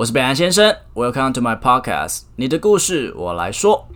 [0.00, 3.86] 我是北岸先生，Welcome to my podcast，你的故事我来说。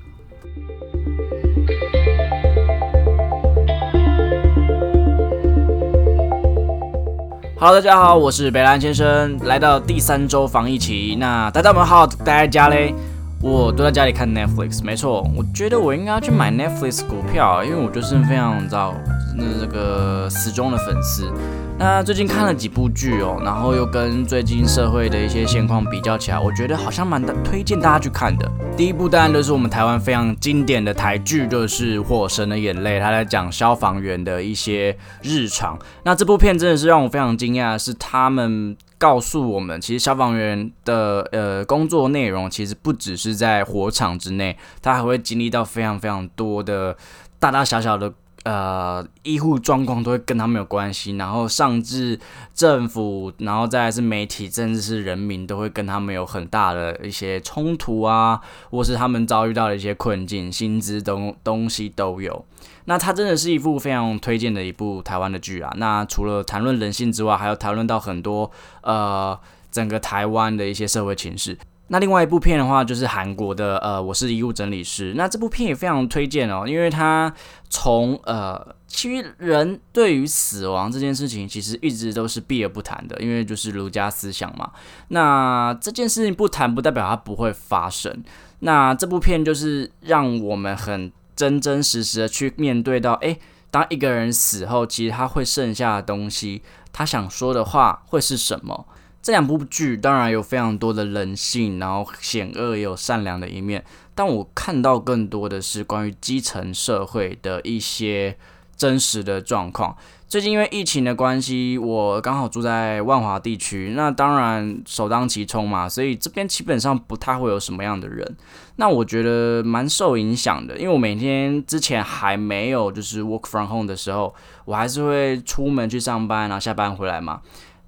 [7.59, 12.95] Hello，大家好，我是北兰先生，来到第三周防疫期，那大家有没有好好待在家嘞？
[13.41, 18.93] 我都在家里看 Netflix，没错，我觉得我应该要去买 Netflix 股票，因为我就是非常知道
[19.35, 21.33] 那这个死忠的粉丝。
[21.77, 28.49] 那最近看了几部剧哦，然后又跟最近社会的一些现况比较起来，我觉得好像蛮推荐大家去看的。
[28.77, 35.77] 第一部当然就是我们台湾非常经典的台剧，就是《火神的眼泪》，他在讲消防员的一些日常。
[36.05, 46.97] 那这部片真的是让我非常惊讶，是他们告诉我们，其实消防员的呃工作内容其实不只是在火场之内，他还会经历到非常非常多的
[47.41, 48.13] 大大小小的。
[48.45, 52.21] 呃，医护状况都会跟他们有关系，然后上至
[52.55, 58.39] 政府，然后再是媒体，甚至是人民，都会跟他们有很大的一些冲突啊，
[58.71, 62.45] 或是他们遭遇到的一些困境，薪资东东西都有。
[62.85, 65.73] 那它真的是一部非常推荐的一部台湾的剧啊。
[65.79, 68.51] 那除了谈论人性之外，还有谈论到很多
[68.83, 69.39] 呃
[69.73, 71.57] 整个台湾的一些社会情势。
[71.95, 75.15] 那另外一部片的话，就是韩国的呃，我是遗物整理师。
[75.15, 77.33] 那这部片也非常推荐哦，因为它
[77.71, 84.73] 从呃，其实人对于死亡这件事情，其实一直都是避而不谈的，因为就是儒家思想嘛。
[85.11, 88.25] 那这件事情不谈，不代表它不会发生。
[88.59, 93.39] 那这部片就是让我们很真真实实的去面对到，诶，
[93.71, 96.61] 当一个人死后，其实他会剩下的东西，
[96.93, 98.85] 他想说的话会是什么？
[99.25, 103.83] 这两部剧当然有非常多的人性，然后险恶也有善良的一面，
[104.15, 108.37] 但我看到更多的是关于基层社会的一些
[108.77, 109.97] 真实的状况。
[110.29, 118.37] 最近因为疫情的关系，我刚好住在万华地区，那当然首当其冲嘛，所以这边基本上不太会有什么样的人。
[118.77, 124.35] 那我觉得蛮受影响的，因为我每天之前还没有就是 work from home 的时候，
[124.67, 127.41] 我还是会出门去上班，然后下班回来嘛。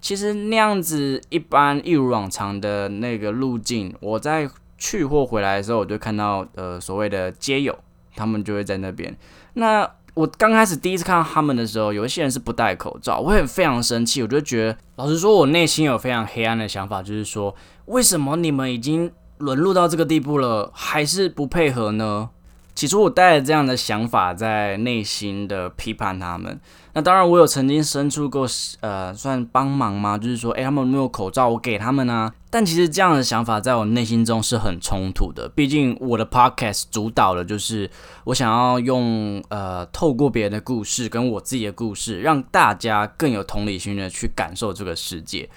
[0.07, 7.77] 其实那样子一般一如往常的那个路径，我在去或回来的时候，我就看到呃所谓的街友，
[8.15, 9.13] 他们就会在那边。
[9.55, 17.53] 那我刚开始第一次看到他们的时候，有一些人是不戴口罩，我也非常生气，我就觉得，老实说，我内心有非常黑暗的想法，就是说，
[17.87, 22.31] 为什么你们已经沦落到这个地步了，还是不配合呢？
[22.77, 26.61] 起初我带着这样的想法在内心的批判他们。
[26.93, 28.47] 那当然，我有曾经伸出过
[28.81, 30.17] 呃，算帮忙吗？
[30.17, 32.33] 就是说，诶，他们没有口罩，我给他们啊。
[32.49, 35.47] 但其实这样的想法在我内心中是很冲突的。
[35.55, 37.91] 毕竟我的 podcast 主导的就是
[38.25, 45.49] 我想要用呃，透过别人的故事跟我自己的故事，让大家更有同理心的去感受这个世界。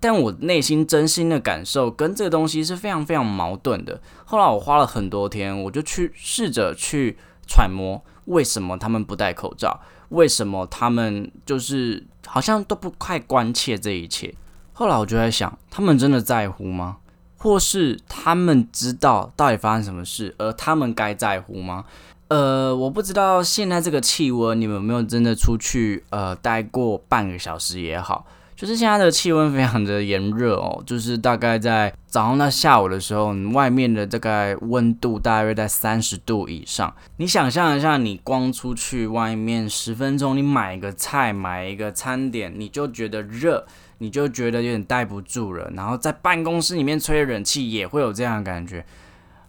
[0.00, 4.00] 但我内心真心的感受跟这个东西是非常非常矛盾的。
[4.24, 9.80] 后来我花了很多天，我就去试着去揣摩为什么他们不戴口罩。
[10.10, 14.34] 为什么他们就是好像都不太关切这一切？
[14.72, 16.98] 后来我就在想，他们真的在乎吗？
[17.36, 21.84] 或是他们知道到底发生什么事，而他们该在乎吗？
[22.28, 28.26] 呃，我不知道现在这个气温，你们有没有真的出去呃待过半个小时也好？
[28.58, 36.92] 就是现在的气温非常的炎热哦， 就是大概在早上到下午的时候，你外面的大概温度大约在三十度以上。
[37.18, 43.64] 你想象一下，你光出去外面十分钟，你买一个菜，买一个餐点，你就觉得热，
[43.98, 45.70] 你就觉得有点待不住了。
[45.76, 48.84] 然后在办公室里面吹冷气也会有这样的感觉。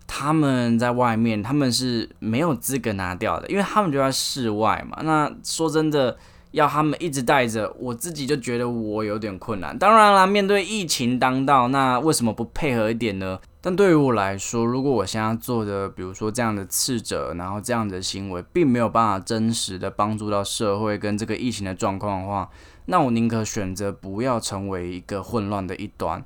[0.06, 5.02] 他们在外面，他们是没有资格拿掉的，因为他们就在室外嘛。
[5.02, 6.16] 那说真的。
[6.52, 9.78] 要他们一直带着，我自己就觉得我有点困难。
[9.78, 13.40] 当然啦，面对疫情当道，那为什么不配合一点呢？
[13.62, 22.50] 但对于我来说，如果我现在做的，比如说这样的斥责，然后这样的行为，并没有办法真实的帮助到社会跟这个疫情的状况的话，
[22.86, 26.24] 那我宁可选择不要成为一个混乱的一端，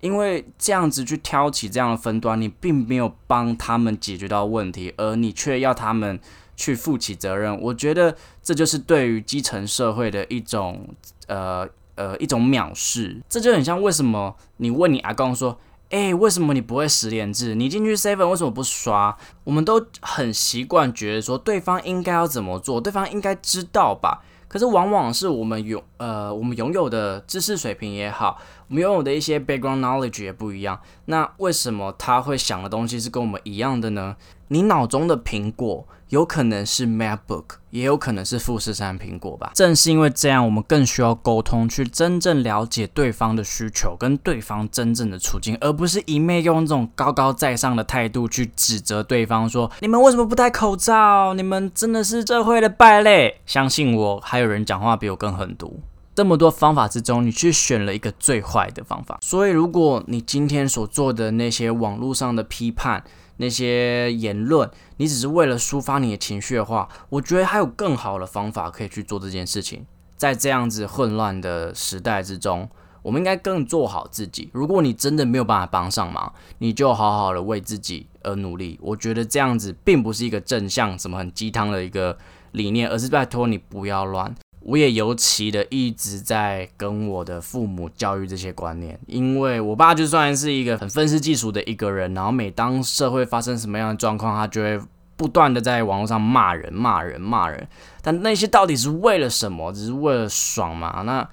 [0.00, 6.18] 因为这样子去挑起这样的分端，你并没有帮他们解决到问题，而你却要他们。
[6.56, 10.88] 去负起责任，我觉得这就是对于基层社会的一种
[11.28, 13.22] 呃呃一种藐视。
[13.28, 15.58] 这就很像为什么你问你阿公说，
[15.90, 17.54] 诶，为什么你不会十连制？
[17.54, 19.16] 你进去 seven 为什么不刷？
[19.44, 24.24] 我们都很习惯觉得说对方应该要怎么做，对方应该知道吧。
[24.48, 30.80] 可是往往是我们拥呃我们拥有的知识水平也好，我们拥有的一些 background knowledge 也不一样。
[31.06, 34.16] 那为什么他会想的东西是跟我们一样的呢？
[34.48, 35.86] 你脑中的苹果。
[36.10, 39.50] 有可能是 MacBook，也有可能是富士山苹果吧。
[39.56, 51.34] 正是因为这样，我们更需要沟通，去真正了解对方的需求跟对方真正的处境，而不是一昧用这种高高在上的态度去指责对方，说你们为什么不戴口罩？
[51.34, 53.40] 你们真的是社会的败类。
[53.44, 55.80] 相信我，还有人讲话比我更狠毒。
[56.14, 59.18] 这么多方法之中，你去选了一个最坏的方法。
[59.20, 63.02] 所以，如果你今天所做的那些网络上的批判，
[63.38, 69.84] 那些言论，你只是为了抒发你的情绪的话，我觉得还有更好的方法可以去做这件事情。
[70.16, 72.68] 在这样子混乱的时代之中，
[73.02, 74.48] 我们应该更做好自己。
[74.52, 78.78] 如果你真的没有办法帮上忙，你就好好的为自己而努力。
[78.80, 82.16] 我觉得这样子并不是一个正向、什么很鸡汤的一个
[82.52, 84.34] 理念，而是拜托你不要乱。
[84.66, 94.80] 我也尤其的一直在跟我的父母教育这些观念，因为我爸就算是一个很愤世嫉俗的一个人，然后每当社会发生什么样的状况，他就会
[95.16, 97.68] 不断的在网络上骂人、骂人、骂人。
[98.02, 99.72] 但那些到底是为了什么？
[99.72, 101.02] 只是为了爽吗？
[101.06, 101.28] 那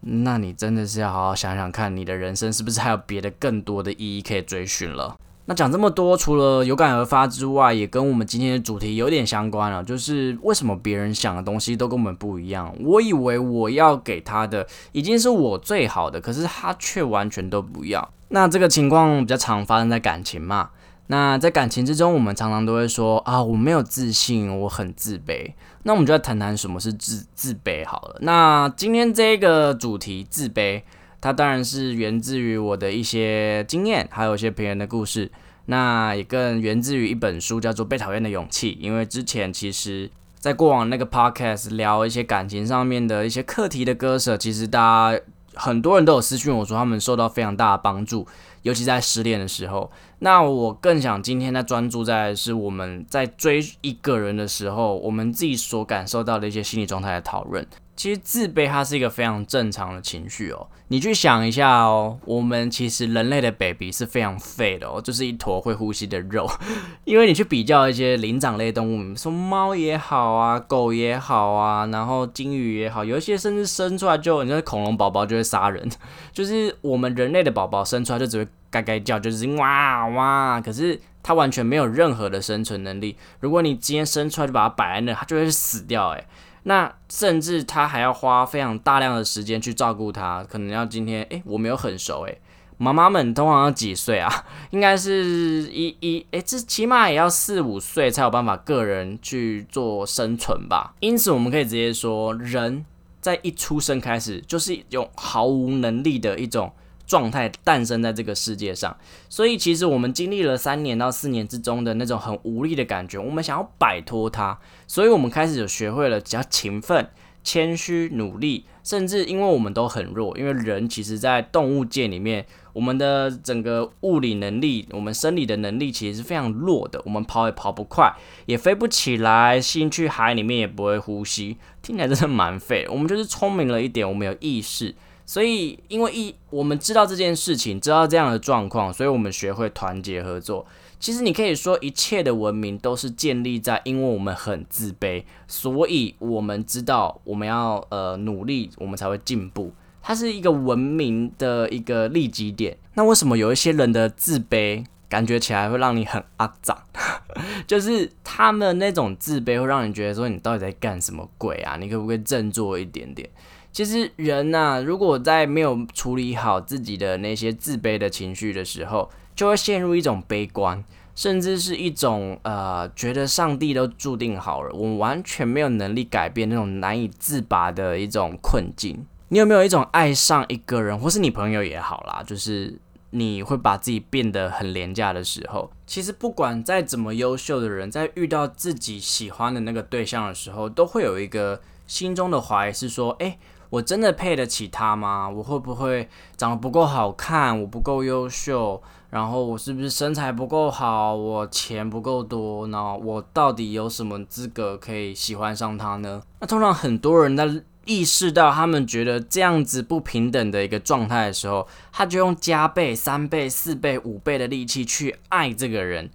[0.00, 5.18] 那你真的是要好好想想看，你的人生是不是还有别的更多的意义可以追寻了？
[5.46, 9.84] 那讲这么多，除了有感而发之外，也跟我们今天的主题有点相关了。
[9.84, 12.74] 就是为什么别人想的东西都跟我们不一样？
[12.80, 18.10] 我以为我要给他的已经是我最好的，可是他却完全都不要。
[18.28, 20.70] 那这个情况比较常发生在感情嘛？
[21.08, 25.52] 那在感情之中，我们常常都会说啊，我没有自信，我很自卑。
[25.82, 28.16] 那我们就来谈谈什么是自自卑好了。
[28.22, 30.82] 那今天这个主题自卑。
[31.24, 35.32] 它当然是源自于我的一些经验，还有一些别人的故事。
[35.64, 38.76] 那也更源自于一本书，叫做《被讨厌的勇气》。
[38.78, 45.20] 因为之前其实，在过往那个 podcast 聊一些感情上面的一些课题的割舍，其实大家
[45.54, 48.26] 很多人都有私讯我说，他们受到非常大的帮助，
[48.60, 49.90] 尤其在失恋的时候。
[50.18, 57.66] 那我更想今天在专注在是我们在追一个人的时候，我们自己所感受到的一些心理状态的讨论。
[57.96, 60.66] 其实自卑它是一个非常正常的情绪哦。
[60.88, 66.48] 你去想一下哦，我们其实人类的 baby 是非常废的哦，就是一坨会呼吸的肉。
[67.04, 75.88] 因为你去比较一些灵长类动物，说猫也好啊，狗也好啊，然后金鱼也好，有一些甚至生出来就，你说恐龙宝宝就会杀人。
[76.32, 83.16] 就是我们人类的宝宝生出来就只会嘎嘎叫，就是哇哇，可是它完全没有任何的生存能力。
[83.40, 86.26] 如果你今天生出来就把它摆在那，它就会死掉诶。
[86.64, 92.40] 那甚至他还要花非常大量的时间去照顾他，可能要今天诶，我没有很熟诶，
[92.76, 94.30] 妈妈们通常要几岁啊？
[94.70, 100.94] 应该是一一诶，这起码也要四五岁才有办法个人去做生存吧。
[101.00, 102.84] 因此，我们可以直接说，人
[103.20, 106.72] 在一出生开始就是一种毫无能力的一种。
[107.06, 108.96] 状态诞生在这个世界上，
[109.28, 117.08] 所以其实我们经历了三年到四年之中的那种很无力的感觉，我们想要摆脱它，所以我们开始有学会了比较勤奋、
[117.42, 128.10] 谦虚、努力，甚至因为我们都很弱，因为人其实在动物界里面，我们的整个物理能力、我们生理的能力其实是非常弱的，我们跑也跑不快，
[128.46, 132.86] 也飞不起来，心去海里面也不会呼吸，听起来真的蛮废。
[132.88, 134.94] 我们就是聪明了一点，我们有意识。
[135.26, 140.66] 所以，因为一我们知道这件事情，知道这样的状况，所以我们学会团结合作。
[141.00, 149.72] 其实你可以说，一切的文明都是建立在因为我们很自卑，所以我们知道我们要呃努力，我们才会进步。
[150.02, 152.76] 它是一个文明的一个利基点。
[152.94, 156.78] 那为什么有一些人的自卑感觉起来会让你很肮脏？
[157.66, 161.76] 就是他们那种自卑会让你觉得说，你到底在干什么鬼啊？
[161.80, 163.28] 你可不可以振作一点点？
[163.74, 170.84] 其实人呐，如果在没有处理好自己的那些自卑的情绪的时候，就会陷入一种悲观，
[171.16, 179.04] 甚至是一种呃，觉得上帝都注定好了，我们完全没有能力改变那种难以自拔的一种困境。
[179.30, 182.78] 你有没有一种爱上一个人，或是你朋友也好啦，就是
[183.10, 185.68] 你会把自己变得很廉价的时候？
[185.84, 193.36] 其实不管再怎么优秀的人，在遇到自己喜欢的那个对象的时候，都会有一个心中的怀疑，是说，哎。
[193.74, 195.28] 我真的配得起他吗？
[195.28, 197.60] 我会不会长得不够好看？
[197.60, 198.80] 我不够优秀？
[199.10, 201.12] 然后我是不是身材不够好？
[201.12, 202.68] 我钱不够多？
[202.68, 206.22] 那我到底有什么资格可以喜欢上他呢？
[206.38, 207.50] 那通常很多人在
[207.84, 216.08] 意识到他们觉得这样子不平等的一个状态的时候，他就用加倍、三倍、四倍、五倍的力气去爱这个人，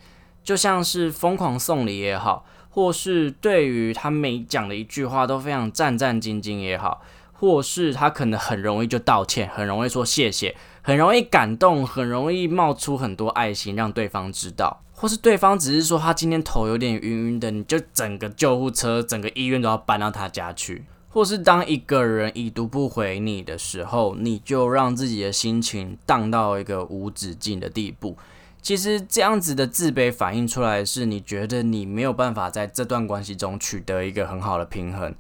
[0.46, 7.02] 就像是疯狂送礼也好，或是对于他每讲的一句话都非常战战兢兢也好。
[7.40, 20.84] 或是他可能很容易就道歉，很容易说谢谢，很容易感动，很容易冒出很多爱心让对方知道，或是对方只是说他今天头有点晕晕的，你就整个救护车、整个医院都要搬到他家去。
[21.12, 28.18] 或是当一个人已读不回你的时候，你就让自己的心情荡到一个无止境的地步。
[28.62, 35.16] 其实这样子的自卑反映出来是，你觉得你没有办法在这段关系中取得一个很好的平衡。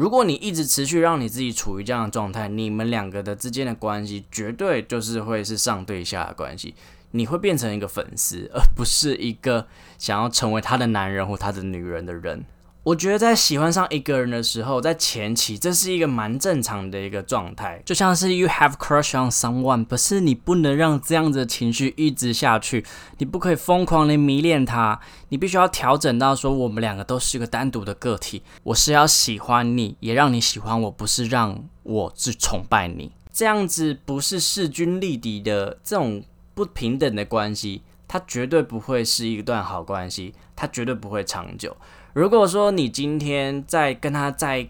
[0.00, 6.74] 如果你一直持续让你自己处于这样的状态，你们两个的之间的关系绝对就是会是上对下的关系。
[7.10, 9.66] 你会变成一个粉丝，而不是一个
[9.98, 12.42] 想要成为他的男人或他的女人的人。
[12.82, 22.82] 我觉得在喜欢上一个人的时候，在前期这是一个蛮正常的一个状态，就像是 you have crush on someone，可是你不能让这样子的情绪一直下去，
[23.18, 41.76] 你不可以疯狂的迷恋他，你必须要调整到说我们两个都是一个单独的个体，我是要喜欢你，也让你喜欢我，不是让我去崇拜你，这样子不是势均力敌的这种不平等的关系，它绝对不会是一段好关系，它绝对不会长久。
[42.12, 44.68] 如果说你今天在跟他在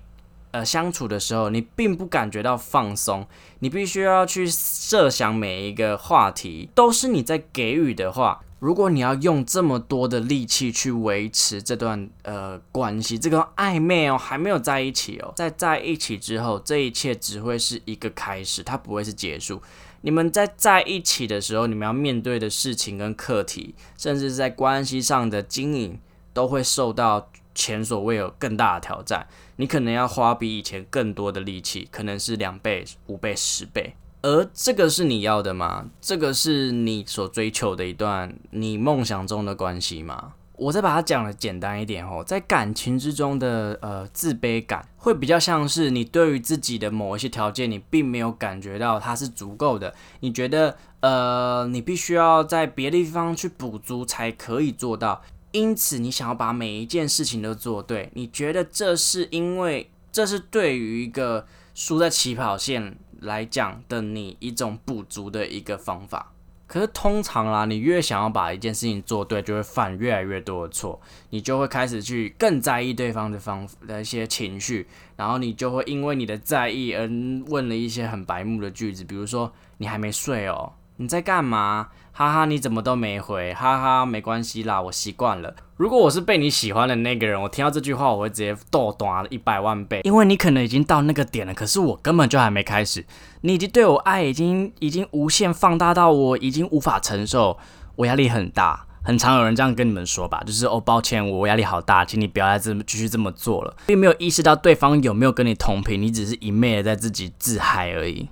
[0.51, 3.27] 呃相处的时候，你并不感觉到放松，
[3.61, 19.63] 你必须要去设想每一个话题都是你在给予的话，如果你要用这么多的力气去维持这段呃关系，这个暧昧哦，还没有在一起哦，在在一起之后，这一切只会是一个开始，它不会是结束。
[20.03, 25.99] 你们在在一起的时候，你们要面对的事情跟课题，甚至是在关系上的经营。
[26.41, 33.95] 都会受到前所未有更大的挑战，你可能要花比以前更多的力气，可能是两倍、五倍、十倍。
[34.23, 35.85] 而这个是你要的吗？
[36.01, 40.33] 这个是你所追求的一段你梦想中的关系吗？
[40.57, 55.21] 我再把它讲的简单一点哦，在感情之中的呃自卑感，会比较像是你对于自己的某一些条件，你并没有感觉到它是足够的，你觉得呃你必须要在别的地方去补足才可以做到。
[55.53, 66.33] 因此，你想要把每一件事情都做对，你觉得这是因为这是对于一个输在起跑线来讲的你一种补足的一个方法。
[66.67, 77.11] 可是通常啦，你越想要把一件事情做对，就会犯越来越多的错，你就会开始去更在意对方的方的一些情绪，然后你就会因为你的在意而
[77.49, 80.73] 问了一些很白目的句子，比如说你还没睡哦。
[81.01, 81.89] 你在干嘛？
[82.13, 83.55] 哈哈，你怎么都没回？
[83.55, 85.57] 哈哈，没关系啦，我习惯了。
[85.79, 93.03] 如果我是被你喜欢的那个人，我听到这句话，我会直接豆短一百万倍，因为你可能已经到那个点了，可是我根本就还没开始。
[93.41, 97.57] 你已经对我爱已经已经无限放大到我已经无法承受，
[97.97, 98.85] 我压力很大。
[99.03, 108.29] 很常有人这样跟你们说吧，就是哦，抱歉，我压力好大，请你不要再这么继续这么做了，并没有意识到对方有没有跟你同频，你只是一昧的在自己自嗨而已。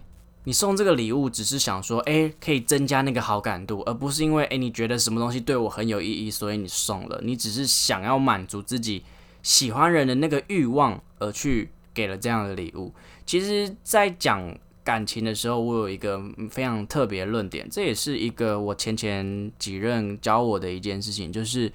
[0.49, 7.21] 你送这个礼物只是想说，哎，可以增加那个好感度，而不是因为，哎，你觉得什么东西对我很有意义，所以你送了。
[7.23, 9.05] 你只是想要满足自己
[9.43, 12.95] 喜欢人的那个欲望而去给了这样的礼物。
[13.27, 16.19] 其实，在讲感情的时候，我有一个
[16.51, 21.71] 非常特别论点，这也是一个我前前几任教我的一件事情，就是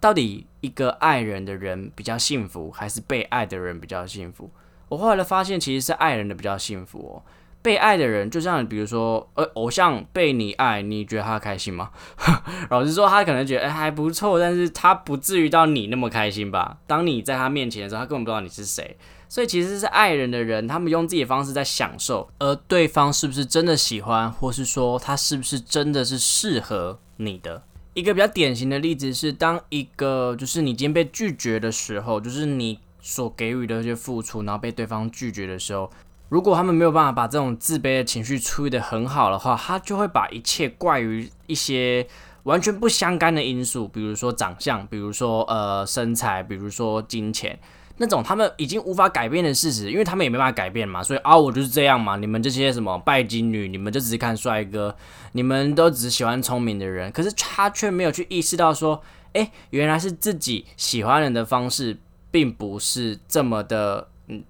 [0.00, 4.50] 到底一个爱人的人比较幸福，还是被爱的人比较幸福？
[4.88, 7.22] 我后来发现，其实是爱人的比较幸福哦。
[7.68, 11.90] 被爱的人，就像比如说，呃，偶像被你爱，你觉得他开心吗？
[12.70, 16.78] 老实说，他可能觉得哎还不错，但是他不至于到你那么开心吧？
[16.86, 18.96] 当你在他面前的时候，他根本不知道你是谁。
[19.28, 27.62] 所以其实是爱人的人，他们用自己的方式在享受，而对方是不是真的喜欢，或是说他是不是真的是适合你的？
[27.92, 35.90] 一个比较典型的例子是，当一个就是你今天被拒绝的时候，就是你所给予的一些付出，然后被对方拒绝的时候。
[36.28, 42.06] 如果他们没有办法把这种自卑的情绪处理得很好的话，他就会把一切怪于一些
[42.42, 47.58] 完全不相干的因素，比如说长相，比如说呃身材，比如说金钱，
[47.96, 54.94] 那种他们已经无法改变的事实，因为他们也没办法改变嘛，所以啊我就是这样嘛，你们这些什么拜金女，你们就只是看帅哥，
[55.32, 59.00] 你们都只喜欢聪明的人，可是他却没有去意识到说，
[59.32, 61.96] 哎，原来是自己喜欢人的方式，
[62.30, 64.08] 并不是这么的。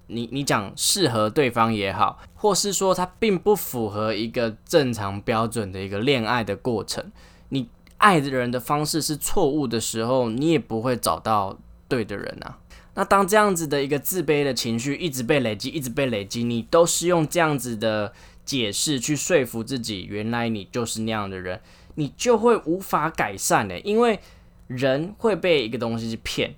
[0.08, 7.12] 你你讲适合对方也好，或是说他并不符合一个正常标准的一个恋爱的过程，
[7.50, 7.68] 你
[7.98, 11.58] 爱的人的方式是错误的时候，你也不会找到
[11.88, 12.58] 对的人啊。
[12.94, 18.12] 那当这样子的一个自卑的情绪一直被累积，一直被累积，你都是用这样子的
[18.44, 21.60] 解释去说服自己，原来你就是那样的人，
[21.94, 24.18] 你就会无法改善的，因为
[24.66, 26.56] 人会被一个东西去骗。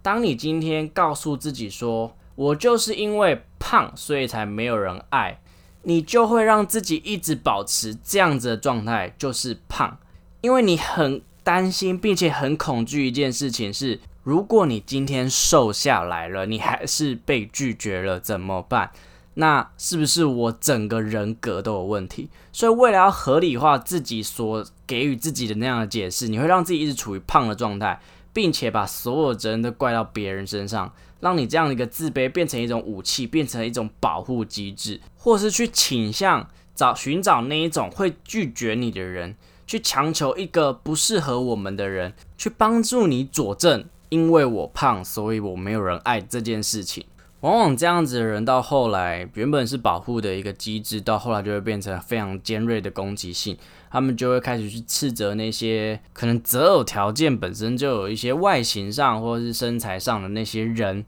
[0.00, 5.38] 当你今天告诉自己说，我就是因为胖，所以才没有人爱。
[5.84, 9.98] 你就会让自己一直保持这样子的状态，就是胖，
[10.40, 18.92] 因为你很担心，并且很恐惧一件事情是，如果你今天瘦下来了，你还是被拒绝了，怎么办？
[19.34, 22.28] 那是不是我整个人格都有问题？
[22.52, 28.00] 所以为了要合理化自己所给予自己的那样的解释，你会让自己一直处于胖的状态，
[28.32, 30.92] 并且把所有责任都怪到别人身上。
[31.20, 47.04] 让你这样的一个自卑变成一种武器，变成一种保护机制，或是去倾向找寻找那一种会拒绝你的人，去强求一个不适合我们的人，去帮助你佐证，因为我胖，所以我没有人爱这件事情。
[47.42, 53.56] 往往这样子的人到后来，原本是保护的一个机制，到后来就会变成非常尖锐的攻击性。
[53.90, 61.04] 他们就会开始去斥责那些可能择偶条件本身就有一些外形上或者是身材上的那些人，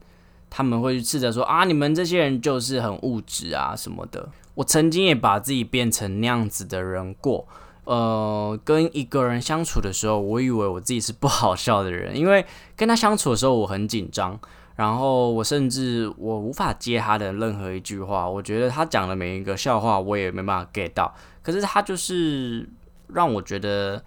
[0.50, 4.28] 他们会去斥责说啊，你们这些人就是很物质啊什么的。
[4.54, 7.46] 我曾经也把自己变成那样子的人过。
[7.84, 14.40] 呃，跟一个人相处的时候，我以为我自己是不好笑的人，因为跟他相处的时候我很紧张，
[14.76, 18.28] 然后我甚至我无法接他的任何一句话。
[18.28, 21.14] 我觉得他讲的每一个笑话，我也没办法 get 到。
[21.42, 22.68] 可是他就是
[23.08, 24.02] 让我觉得，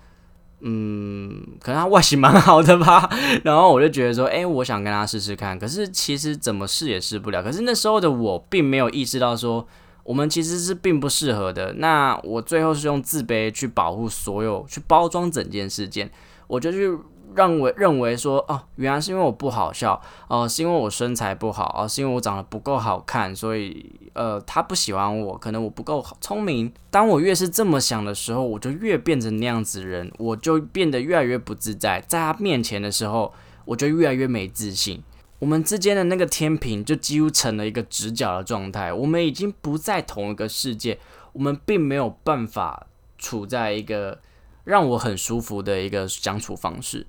[0.59, 3.09] 嗯，可能他外形蛮好的吧。
[3.45, 5.57] 然后我就觉得说，哎，我想跟他试试看。
[5.57, 7.41] 可是其实怎么试也试不了。
[7.41, 9.65] 可是那时候的我并没有意识到说，
[10.03, 11.73] 我们其实是并不适合的。
[11.73, 16.11] 那我最后是用自卑去保护所有，去包装整件事件。
[16.47, 16.97] 我就去。
[17.37, 26.73] 认为认为说哦，原来是因为我不好笑哦，是因为我身材不好哦，是因为我长得不够好看，所以呃，他不喜欢我，可能我不够聪明。
[26.89, 32.03] 当我越是这么想的时候，我就越变成那样子人，我就变得越来越不自在。
[32.07, 33.31] 在他面前的时候，
[33.65, 35.03] 我就越来越没自信。
[35.39, 40.97] 我们之间的那个天平就几乎成了一个直角的状态，我们已经不在同一个世界，
[41.33, 42.87] 我们并没有办法
[43.19, 44.19] 处在一个
[44.63, 47.05] 让我很舒服的一个相处方式。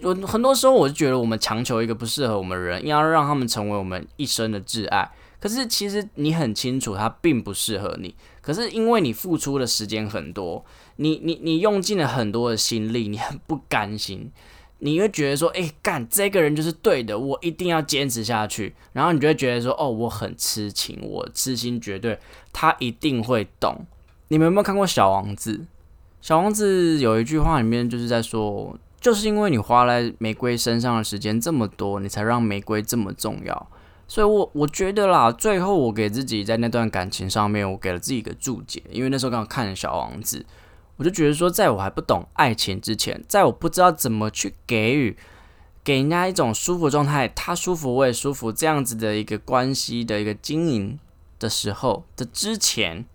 [0.00, 5.10] 有很多时候，我就觉得我们强求一个不适合我们的人，要让他们成为我们一生的挚爱。
[5.40, 8.14] 可是其实你很清楚，他并不适合你。
[8.42, 10.62] 可是因为你付出的时间很多，
[10.96, 14.30] 你你你用尽了很多的心力，你很不甘心，
[14.80, 18.74] 你会觉得说，哎，干这个人就是对的，我一定要坚持下去。
[18.92, 22.18] 然后你就会觉得说，哦，我很痴情，我痴心绝对，
[22.52, 23.86] 他一定会懂。
[24.28, 25.52] 你们有没有看过《小王子》？
[26.20, 28.78] 《小王子》有一句话里面就是在说。
[29.00, 33.70] 就是因为你花在玫瑰身上的时间这么多，你才让玫瑰这么重要。
[34.06, 38.82] 所以，我我觉得啦，最后我给自己在那段感情上面，我给了自己一个注解。
[38.90, 40.38] 因为那时候刚好看了《小王子》，
[40.96, 45.16] 我就觉得说，在我还不懂爱情之前，在我不知道怎么去给予
[45.84, 50.98] 给人家一种舒服状态，他舒服我也舒服这样子的一个关系的一个经营
[51.38, 53.06] 的时候的之前，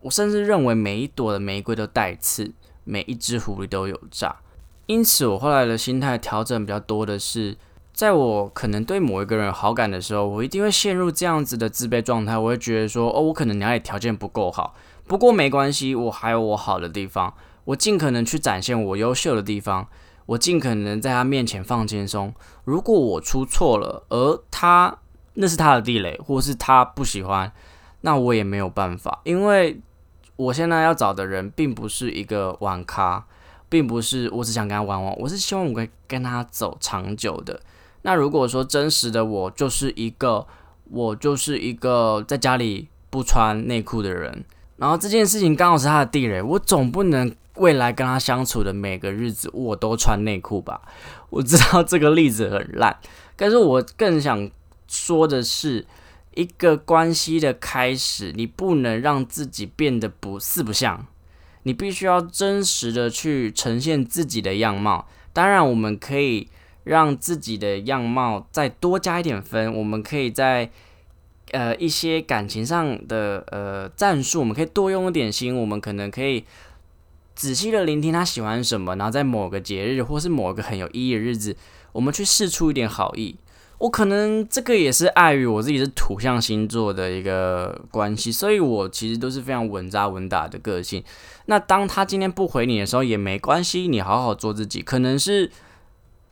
[0.00, 4.40] 我甚至认为每一朵的玫瑰都带刺，每一只狐狸都有诈。
[4.88, 7.54] 因此，我后来的心态调整比较多的是，
[7.92, 12.38] 在我可能对某一个人好感的时候，我一定会陷入这样子的自卑状态。
[12.38, 14.74] 我会觉得说，哦，我可能哪里条件不够好，
[15.06, 17.34] 不过没关系，我还有我好的地方，
[17.66, 19.86] 我尽可能去展现我优秀的地方，
[20.24, 22.32] 我尽可能在他面前放轻松。
[22.64, 24.96] 如果我出错了，而他
[25.34, 27.52] 那是他的地雷，或是他不喜欢，
[28.00, 29.82] 那我也没有办法，因为
[30.36, 33.26] 我现在要找的人并不是一个玩咖。
[33.68, 37.60] 并不是我只想跟他玩玩，我是希望我可以跟他走长久的。
[38.02, 40.46] 那如果说真实的我就是一个，
[40.84, 44.44] 我就是一个在家里不穿内裤的人，
[44.76, 50.80] 然后这件事情刚好是他的地雷，我总不能未来跟他相处的每个日子我都穿内裤吧？
[51.30, 52.96] 我知道这个例子很烂，
[53.36, 54.50] 但是我更想
[54.86, 55.84] 说的是，
[56.34, 61.06] 一个关系的开始，你不能让自己变得不四不像。
[61.64, 65.06] 你必须要真实的去呈现自己的样貌。
[65.32, 66.48] 当然，我们可以
[66.84, 69.72] 让自己的样貌再多加一点分。
[69.74, 70.70] 我们可以在
[71.52, 75.56] 呃一些感情上的呃战术，我们可以多用一点心。
[75.56, 76.44] 我们可能可以
[77.34, 81.56] 仔细的聆听他喜欢什么，然后在某个节日或是某个很有意义的日子，
[81.92, 83.36] 我们去试出一点好意。
[83.78, 91.02] 我可能这个也是碍于我自己是土象星座的一个关系，所以我其实都是非常稳扎稳打的个性。
[91.46, 94.82] 那当他今天不回你的时候也没关系，你好好做自己。
[94.82, 95.50] 可能是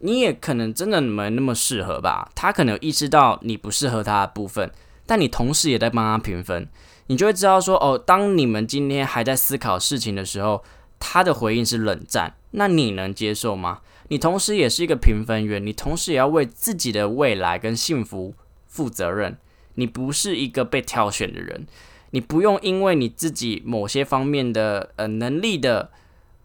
[0.01, 4.71] 你也可能真的没那么适合吧，他可能意识到你不适合他的部分，
[5.07, 6.69] 但你同时也在帮他评分，
[7.07, 10.65] 你就会知道说哦，当你们今天还在思考事情的时候，
[10.99, 13.81] 他的回应是冷战，那你能接受吗？
[14.09, 18.35] 你同时也是一个评分员，你同时也要为自己的未来跟幸福
[18.67, 19.37] 负责任，
[19.75, 21.67] 你不是一个被挑选的人，
[22.11, 25.91] 你不用因为你自己某些方面的呃能力的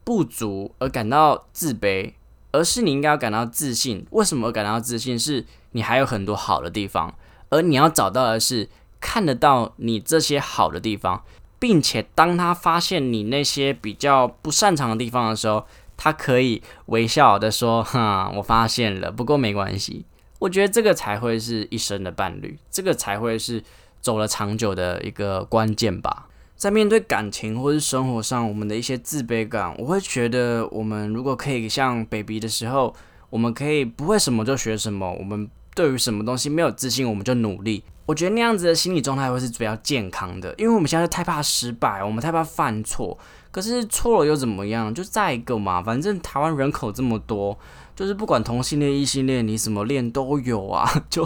[0.03, 2.13] 不足而感到自卑，
[2.51, 4.05] 而是你应该要感到自信。
[4.09, 5.17] 为什么感到自信？
[5.17, 7.15] 是你还有很多好的地方，
[7.49, 11.23] 而你要找到的是看得到你这些好的地方，
[11.61, 15.65] 并且当他发现你那些比较不擅长的地方的时候。
[16.03, 20.03] 他可以微笑的说：“哈，我发现了，不过没关系。
[20.39, 23.63] 我觉得这个才会是一生的伴侣，这个才会是
[24.01, 26.27] 走了长久的一个关键吧。
[26.55, 32.95] 在面对感情或是生活上，我们的一些自卑感，我会觉得，我们如果可以像 baby 的时候，
[33.29, 37.83] 我们可以不会什么就学什么，我们对于什么东西没有自信，我们就努力。
[38.11, 43.17] 我觉得那样子的心理状态会是比较健康的，因为我们现在太怕失败，我们太怕犯错。”
[43.51, 44.93] 可是错了又怎么样？
[44.93, 47.57] 就再一个嘛，反正台湾人口这么多，
[47.95, 50.85] 就是不管同性恋、异性恋，你什么恋都有啊。
[51.09, 51.25] 就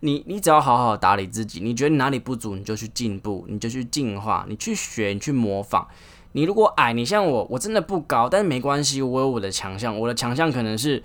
[0.00, 5.88] 你，你只要好好打理自己，你觉得你哪里不足，你就去进步，你就去进化，你去学，你去模仿。
[6.32, 9.98] 你如果矮，你像我，我真的不高，但是没关系，我有我的强项。
[9.98, 11.02] 我的强项可能是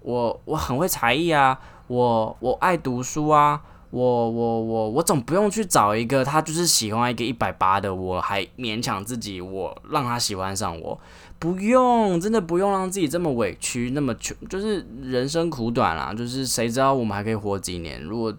[0.00, 3.62] 我，我很会才艺啊，我我爱读书啊。
[3.90, 11.00] 我我我我总不用去找一个他就是喜欢一个一百八的，我还勉强自己我让他喜欢上我，
[11.38, 18.02] 不用，真的不用让自己这么委屈，那么穷，就是人生苦短啦，就是谁知道我们还可以活几年？
[18.02, 18.34] 如果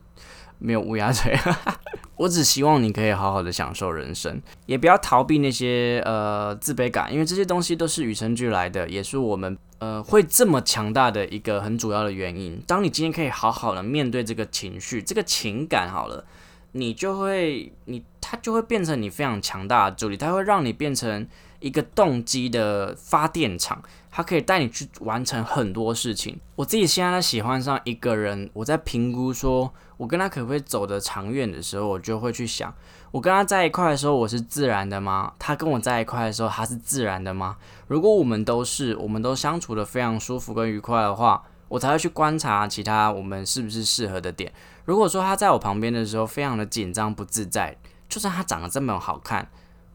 [0.60, 1.36] 没有乌鸦嘴，
[2.18, 9.58] 我只希望你可以好好的享受人生，也不要逃避那些呃自卑感，因为这些东西都是与生俱来的，也是我们。
[9.80, 16.26] 呃，会这么强大的一个很主要的原因，当你今天可以好好的面对这个情绪、这个情感好了，
[16.74, 21.26] 你就会，你它就会变成你非常强大的助力，它会让你变成
[21.62, 26.38] 一个动机的发电厂，它可以带你去完成很多事情。
[26.56, 32.74] 我自己现在喜欢上一个人，我在评估说我跟他可不可以走得长远的时候，我就会去想。
[33.12, 35.34] 我跟他在一块的时候，我是自然的吗？
[35.40, 37.58] 他跟我在一块的时候，他是自然的吗？
[37.88, 44.52] 如果我们都是，我们都相处的非常舒服跟愉快的话，我才会去观察其他我们是不是适合的点。
[44.86, 47.76] 如果说他在我旁边的时候非常的紧张不自在，
[48.08, 49.48] 就算他长得这么好看，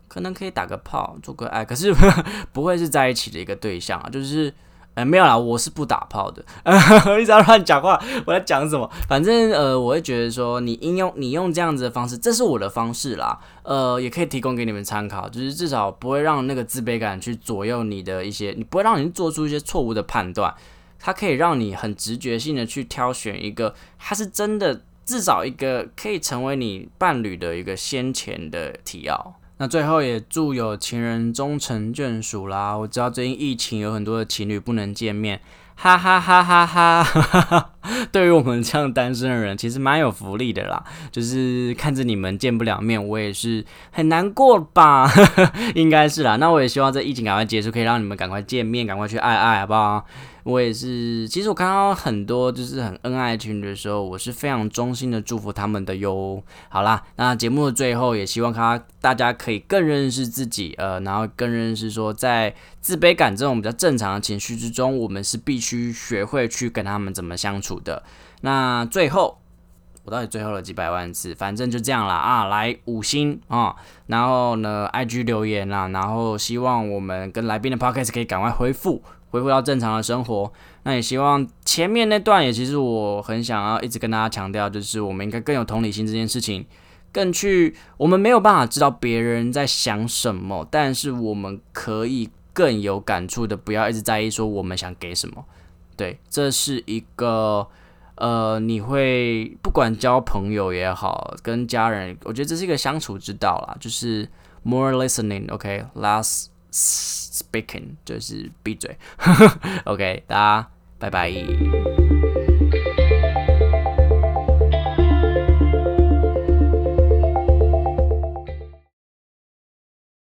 [0.08, 1.94] 可能可以打个炮做个爱，可是
[2.52, 4.52] 不会是在一起的一个对象啊，就是。
[4.94, 6.44] 哎，没有啦，我是不打炮的，
[7.16, 8.00] 一直在乱讲话。
[8.24, 8.88] 我在讲什么？
[9.08, 13.38] 反正呃，我会觉得说，你应用你用这样子的方式，这是我的方式啦。
[13.64, 20.54] 呃，也可以提供给你们参考，就是至少不会让那个自卑感去左右你的一些，你不会让你做出一些错误的判断。
[21.00, 29.34] 它可以让你很直觉性的去挑选一个，它是真的至少一个可以成为你伴侣的一个先前的提要。
[29.58, 32.76] 那最后也祝有情人终成眷属啦！
[32.76, 35.40] 我知道最近疫情有很多的情侣不能见面，
[35.76, 37.73] 哈哈哈哈哈哈。
[38.10, 40.82] 对于我们这样单身的人，其实蛮有福利的啦。
[41.10, 45.10] 就是看着你们见不了面，我也是很难过吧？
[45.74, 46.36] 应该是啦。
[46.36, 50.04] 那我也希望这疫情赶快结束，可以让你们赶快见面，赶快去爱爱，好不好？
[50.44, 56.42] 我也是，其实我看到很多就是很恩爱情侣的时候，我是非常衷心的祝福他们的哟。
[56.68, 68.02] 好啦，那节目的最后也希望他大家可以更认识自己，呃，然后更认识说，在自卑感这种比较正常的情绪之中，我们是必须学会去跟他们怎么相处的。
[68.40, 69.38] 那最后，
[70.04, 73.74] 我到底最后了几百万次，反正就这样啦啊，来五星啊，
[74.06, 79.02] 然后呢，IG 留言啦，然后希望我们跟来宾的 Podcast 可以赶快恢复。
[79.30, 80.52] 恢复到正常的生活，
[80.84, 86.64] 那也希望前面那段也其实我很想要一直跟大家强调，就是我们应该更有同理心这件事情，
[87.12, 95.44] 更去我们没有办法知道别人在想什么，但是我们可以更有感触的，不要一直在意说我们想给什么。
[95.96, 97.66] 对，这是一个
[98.16, 104.28] 呃，你会不管交朋友也好，跟家人，我觉得这是一个相处之道啦，就是
[104.62, 106.46] more listening，OK，less。
[106.76, 108.98] Speaking 就是闭嘴，
[109.86, 112.03] OK，大家拜拜。